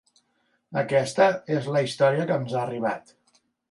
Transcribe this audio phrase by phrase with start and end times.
[0.83, 1.29] Aquesta
[1.59, 3.19] és la història que ens ha arribat.